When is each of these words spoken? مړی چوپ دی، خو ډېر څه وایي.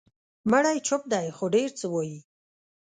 مړی 0.51 0.77
چوپ 0.87 1.03
دی، 1.13 1.27
خو 1.37 1.45
ډېر 1.55 1.69
څه 1.79 1.85
وایي. 1.93 2.19